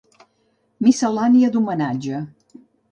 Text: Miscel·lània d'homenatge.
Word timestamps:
Miscel·lània 0.87 1.53
d'homenatge. 1.57 2.25